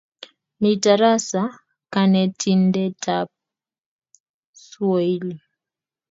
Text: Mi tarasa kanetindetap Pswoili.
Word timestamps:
Mi 0.61 0.69
tarasa 0.83 1.41
kanetindetap 1.93 3.27
Pswoili. 4.55 5.35